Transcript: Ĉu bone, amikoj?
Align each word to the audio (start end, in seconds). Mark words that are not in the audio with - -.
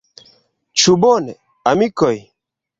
Ĉu 0.85 0.95
bone, 1.05 1.37
amikoj? 1.75 2.13